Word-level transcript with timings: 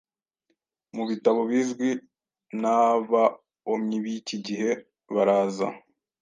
mubitabo 0.95 1.41
bizwi 1.49 1.89
nabaomyi 2.61 3.97
b'iki 4.03 4.37
gihe, 4.45 4.71
baraza 5.13 5.67